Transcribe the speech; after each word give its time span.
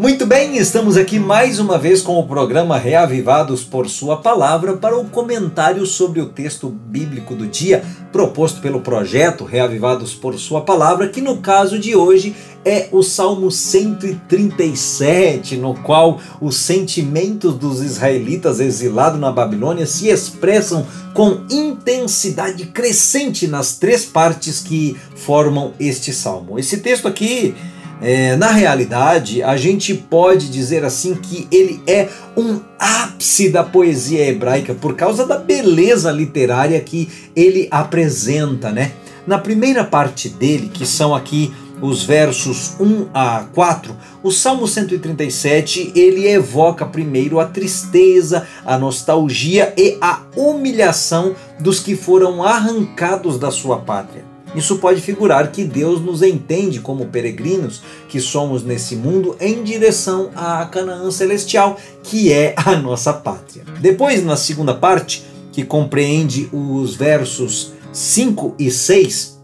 Muito 0.00 0.24
bem, 0.24 0.56
estamos 0.56 0.96
aqui 0.96 1.18
mais 1.18 1.58
uma 1.58 1.76
vez 1.76 2.00
com 2.00 2.18
o 2.18 2.26
programa 2.26 2.78
Reavivados 2.78 3.62
por 3.62 3.86
Sua 3.86 4.16
Palavra 4.16 4.78
para 4.78 4.98
o 4.98 5.04
comentário 5.04 5.84
sobre 5.84 6.22
o 6.22 6.30
texto 6.30 6.70
bíblico 6.70 7.34
do 7.34 7.46
dia 7.46 7.84
proposto 8.10 8.62
pelo 8.62 8.80
projeto 8.80 9.44
Reavivados 9.44 10.14
por 10.14 10.38
Sua 10.38 10.62
Palavra, 10.62 11.10
que 11.10 11.20
no 11.20 11.42
caso 11.42 11.78
de 11.78 11.94
hoje 11.94 12.34
é 12.64 12.88
o 12.92 13.02
Salmo 13.02 13.50
137, 13.50 15.58
no 15.58 15.74
qual 15.74 16.18
os 16.40 16.56
sentimentos 16.56 17.56
dos 17.56 17.82
israelitas 17.82 18.58
exilados 18.58 19.20
na 19.20 19.30
Babilônia 19.30 19.84
se 19.84 20.08
expressam 20.08 20.86
com 21.12 21.42
intensidade 21.50 22.64
crescente 22.68 23.46
nas 23.46 23.76
três 23.76 24.06
partes 24.06 24.60
que 24.60 24.96
formam 25.14 25.74
este 25.78 26.10
salmo. 26.10 26.58
Esse 26.58 26.78
texto 26.78 27.06
aqui 27.06 27.54
é, 28.02 28.34
na 28.36 28.50
realidade, 28.50 29.42
a 29.42 29.56
gente 29.56 29.94
pode 29.94 30.48
dizer 30.48 30.84
assim 30.84 31.14
que 31.14 31.46
ele 31.52 31.82
é 31.86 32.08
um 32.36 32.60
ápice 32.78 33.50
da 33.50 33.62
poesia 33.62 34.26
hebraica 34.26 34.74
por 34.74 34.96
causa 34.96 35.26
da 35.26 35.36
beleza 35.36 36.10
literária 36.10 36.80
que 36.80 37.08
ele 37.36 37.68
apresenta, 37.70 38.70
né? 38.70 38.92
Na 39.26 39.38
primeira 39.38 39.84
parte 39.84 40.28
dele, 40.28 40.70
que 40.72 40.86
são 40.86 41.14
aqui 41.14 41.52
os 41.82 42.04
versos 42.04 42.74
1 42.78 43.08
a 43.12 43.44
4, 43.54 43.96
o 44.22 44.30
Salmo 44.30 44.66
137, 44.66 45.92
ele 45.94 46.26
evoca 46.26 46.84
primeiro 46.84 47.40
a 47.40 47.46
tristeza, 47.46 48.46
a 48.64 48.78
nostalgia 48.78 49.72
e 49.76 49.96
a 50.00 50.22
humilhação 50.36 51.34
dos 51.58 51.80
que 51.80 51.96
foram 51.96 52.42
arrancados 52.42 53.38
da 53.38 53.50
sua 53.50 53.78
pátria. 53.78 54.29
Isso 54.54 54.78
pode 54.78 55.00
figurar 55.00 55.50
que 55.52 55.64
Deus 55.64 56.00
nos 56.00 56.22
entende 56.22 56.80
como 56.80 57.06
peregrinos 57.06 57.82
que 58.08 58.20
somos 58.20 58.64
nesse 58.64 58.96
mundo 58.96 59.36
em 59.40 59.62
direção 59.62 60.30
à 60.34 60.64
Canaã 60.66 61.10
celestial, 61.10 61.78
que 62.02 62.32
é 62.32 62.54
a 62.56 62.76
nossa 62.76 63.12
pátria. 63.12 63.64
Depois, 63.80 64.24
na 64.24 64.36
segunda 64.36 64.74
parte, 64.74 65.24
que 65.52 65.64
compreende 65.64 66.48
os 66.52 66.94
versos 66.94 67.72
5 67.92 68.54
e 68.58 68.70
6, 68.70 69.39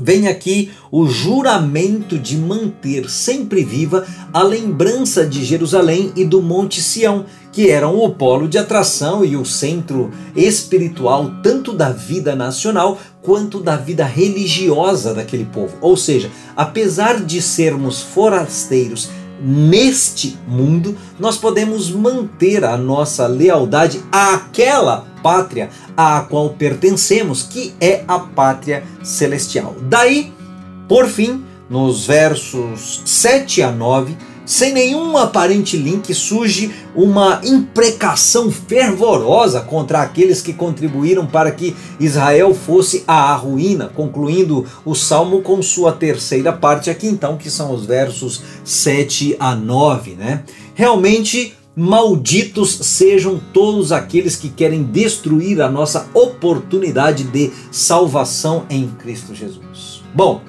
vem 0.00 0.28
aqui 0.28 0.70
o 0.90 1.06
juramento 1.06 2.18
de 2.18 2.36
manter 2.36 3.08
sempre 3.10 3.62
viva 3.62 4.06
a 4.32 4.42
lembrança 4.42 5.26
de 5.26 5.44
Jerusalém 5.44 6.10
e 6.16 6.24
do 6.24 6.40
Monte 6.40 6.80
Sião, 6.80 7.26
que 7.52 7.68
eram 7.68 7.98
o 7.98 8.08
polo 8.10 8.48
de 8.48 8.56
atração 8.56 9.24
e 9.24 9.36
o 9.36 9.44
centro 9.44 10.10
espiritual 10.34 11.30
tanto 11.42 11.72
da 11.72 11.90
vida 11.90 12.34
nacional 12.34 12.98
quanto 13.20 13.60
da 13.60 13.76
vida 13.76 14.04
religiosa 14.04 15.12
daquele 15.12 15.44
povo. 15.44 15.76
Ou 15.80 15.96
seja, 15.96 16.30
apesar 16.56 17.20
de 17.20 17.42
sermos 17.42 18.00
forasteiros 18.00 19.10
neste 19.40 20.38
mundo, 20.46 20.96
nós 21.18 21.36
podemos 21.36 21.90
manter 21.90 22.64
a 22.64 22.76
nossa 22.76 23.26
lealdade 23.26 24.02
àquela 24.12 25.06
pátria 25.22 25.70
à 25.96 26.20
qual 26.20 26.50
pertencemos, 26.50 27.42
que 27.42 27.74
é 27.80 28.04
a 28.06 28.18
pátria 28.18 28.84
celestial. 29.02 29.74
Daí, 29.82 30.32
por 30.88 31.06
fim, 31.06 31.44
nos 31.68 32.06
versos 32.06 33.02
7 33.04 33.62
a 33.62 33.70
9, 33.70 34.16
sem 34.50 34.72
nenhum 34.72 35.16
aparente 35.16 35.76
link, 35.76 36.12
surge 36.12 36.72
uma 36.92 37.40
imprecação 37.44 38.50
fervorosa 38.50 39.60
contra 39.60 40.02
aqueles 40.02 40.42
que 40.42 40.52
contribuíram 40.52 41.24
para 41.24 41.52
que 41.52 41.76
Israel 42.00 42.52
fosse 42.52 43.04
à 43.06 43.32
ruína, 43.36 43.92
concluindo 43.94 44.66
o 44.84 44.92
salmo 44.92 45.40
com 45.40 45.62
sua 45.62 45.92
terceira 45.92 46.52
parte 46.52 46.90
aqui, 46.90 47.06
então, 47.06 47.36
que 47.36 47.48
são 47.48 47.72
os 47.72 47.86
versos 47.86 48.42
7 48.64 49.36
a 49.38 49.54
9, 49.54 50.16
né? 50.16 50.42
Realmente 50.74 51.54
Malditos 51.76 52.72
sejam 52.82 53.40
todos 53.52 53.92
aqueles 53.92 54.34
que 54.34 54.48
querem 54.48 54.82
destruir 54.82 55.60
a 55.60 55.70
nossa 55.70 56.08
oportunidade 56.12 57.22
de 57.22 57.52
salvação 57.70 58.66
em 58.68 58.88
Cristo 58.98 59.32
Jesus. 59.32 60.02
Bom, 60.12 60.42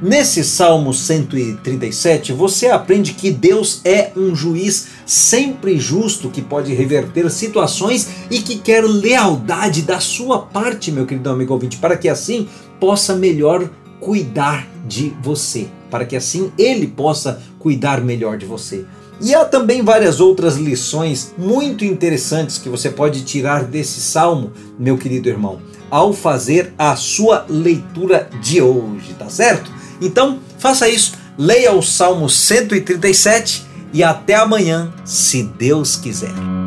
Nesse 0.00 0.44
Salmo 0.44 0.94
137, 0.94 2.32
você 2.32 2.68
aprende 2.68 3.14
que 3.14 3.32
Deus 3.32 3.80
é 3.84 4.12
um 4.16 4.32
juiz 4.32 4.86
sempre 5.04 5.76
justo 5.76 6.30
que 6.30 6.40
pode 6.40 6.72
reverter 6.72 7.28
situações 7.32 8.08
e 8.30 8.40
que 8.40 8.58
quer 8.58 8.84
lealdade 8.84 9.82
da 9.82 9.98
sua 9.98 10.38
parte, 10.38 10.92
meu 10.92 11.04
querido 11.04 11.28
amigo 11.28 11.52
ouvinte, 11.52 11.78
para 11.78 11.96
que 11.96 12.08
assim 12.08 12.46
possa 12.78 13.16
melhor 13.16 13.68
cuidar 13.98 14.68
de 14.86 15.12
você, 15.20 15.66
para 15.90 16.04
que 16.04 16.14
assim 16.14 16.52
ele 16.56 16.86
possa 16.86 17.42
cuidar 17.58 18.00
melhor 18.00 18.38
de 18.38 18.46
você. 18.46 18.84
E 19.20 19.34
há 19.34 19.44
também 19.44 19.82
várias 19.82 20.20
outras 20.20 20.56
lições 20.56 21.34
muito 21.36 21.84
interessantes 21.84 22.56
que 22.56 22.68
você 22.68 22.88
pode 22.88 23.22
tirar 23.24 23.64
desse 23.64 24.00
salmo, 24.00 24.52
meu 24.78 24.96
querido 24.96 25.28
irmão, 25.28 25.58
ao 25.90 26.12
fazer 26.12 26.72
a 26.78 26.94
sua 26.94 27.44
leitura 27.48 28.30
de 28.40 28.62
hoje, 28.62 29.14
tá 29.18 29.28
certo? 29.28 29.77
Então, 30.00 30.40
faça 30.58 30.88
isso, 30.88 31.12
leia 31.36 31.72
o 31.72 31.82
Salmo 31.82 32.28
137 32.28 33.66
e 33.92 34.02
até 34.02 34.34
amanhã, 34.34 34.92
se 35.04 35.42
Deus 35.42 35.96
quiser. 35.96 36.57